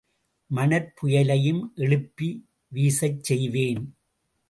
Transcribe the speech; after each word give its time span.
மணற்புயலையும் 0.51 1.61
எழுப்பி 1.75 2.29
வீசச் 2.71 3.23
செய்வேன்! 3.23 3.83